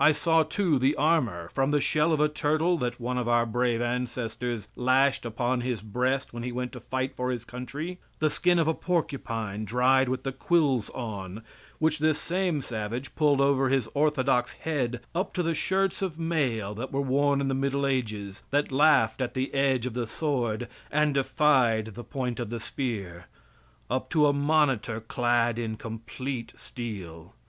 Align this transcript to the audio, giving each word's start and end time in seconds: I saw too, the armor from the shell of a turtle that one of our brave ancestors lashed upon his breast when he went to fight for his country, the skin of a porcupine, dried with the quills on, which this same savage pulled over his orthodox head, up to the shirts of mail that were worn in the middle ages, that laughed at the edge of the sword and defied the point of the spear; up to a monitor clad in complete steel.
I 0.00 0.10
saw 0.10 0.42
too, 0.42 0.80
the 0.80 0.96
armor 0.96 1.48
from 1.54 1.70
the 1.70 1.80
shell 1.80 2.12
of 2.12 2.18
a 2.18 2.26
turtle 2.28 2.76
that 2.78 2.98
one 2.98 3.16
of 3.16 3.28
our 3.28 3.46
brave 3.46 3.80
ancestors 3.80 4.66
lashed 4.74 5.24
upon 5.24 5.60
his 5.60 5.80
breast 5.80 6.32
when 6.32 6.42
he 6.42 6.50
went 6.50 6.72
to 6.72 6.80
fight 6.80 7.14
for 7.14 7.30
his 7.30 7.44
country, 7.44 8.00
the 8.18 8.30
skin 8.30 8.58
of 8.58 8.66
a 8.66 8.74
porcupine, 8.74 9.64
dried 9.64 10.08
with 10.08 10.24
the 10.24 10.32
quills 10.32 10.90
on, 10.92 11.44
which 11.78 12.00
this 12.00 12.18
same 12.18 12.60
savage 12.60 13.14
pulled 13.14 13.40
over 13.40 13.68
his 13.68 13.88
orthodox 13.94 14.54
head, 14.54 15.02
up 15.14 15.32
to 15.34 15.40
the 15.44 15.54
shirts 15.54 16.02
of 16.02 16.18
mail 16.18 16.74
that 16.74 16.90
were 16.90 17.00
worn 17.00 17.40
in 17.40 17.46
the 17.46 17.54
middle 17.54 17.86
ages, 17.86 18.42
that 18.50 18.72
laughed 18.72 19.20
at 19.20 19.34
the 19.34 19.54
edge 19.54 19.86
of 19.86 19.94
the 19.94 20.08
sword 20.08 20.66
and 20.90 21.14
defied 21.14 21.84
the 21.94 22.02
point 22.02 22.40
of 22.40 22.50
the 22.50 22.58
spear; 22.58 23.26
up 23.88 24.10
to 24.10 24.26
a 24.26 24.32
monitor 24.32 24.98
clad 25.00 25.60
in 25.60 25.76
complete 25.76 26.52
steel. 26.56 27.34